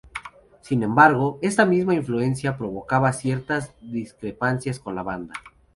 [0.61, 5.33] Sin embargo, esta misma influencia provocaba ciertas discrepancias con la banda.